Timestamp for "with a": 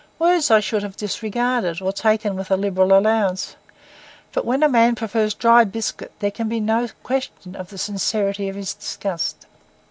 2.35-2.57